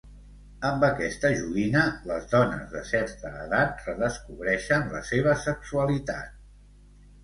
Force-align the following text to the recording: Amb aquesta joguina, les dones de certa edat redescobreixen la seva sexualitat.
Amb 0.69 0.85
aquesta 0.87 1.31
joguina, 1.41 1.83
les 2.13 2.25
dones 2.33 2.65
de 2.73 2.83
certa 2.95 3.35
edat 3.45 3.87
redescobreixen 3.93 4.93
la 4.99 5.07
seva 5.15 5.41
sexualitat. 5.49 6.47